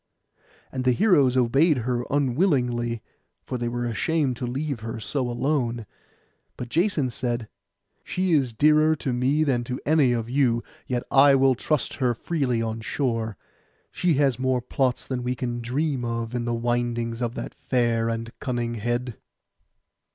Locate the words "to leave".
4.37-4.79